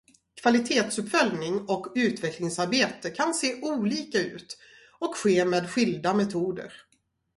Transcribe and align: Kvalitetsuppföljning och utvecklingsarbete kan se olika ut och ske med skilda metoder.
Kvalitetsuppföljning 0.41 1.61
och 1.61 1.87
utvecklingsarbete 1.95 3.09
kan 3.09 3.33
se 3.33 3.61
olika 3.61 4.17
ut 4.19 4.57
och 4.99 5.15
ske 5.15 5.45
med 5.45 5.69
skilda 5.69 6.13
metoder. 6.13 6.73